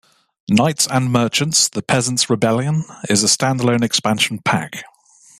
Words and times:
"Knights 0.49 0.87
and 0.87 1.11
Merchants: 1.11 1.69
The 1.69 1.83
Peasants 1.83 2.27
Rebellion" 2.27 2.85
is 3.07 3.23
a 3.23 3.27
standalone 3.27 3.83
expansion 3.83 4.39
pack. 4.43 4.81